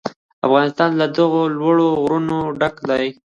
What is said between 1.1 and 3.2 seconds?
دغو لوړو غرونو ډک دی.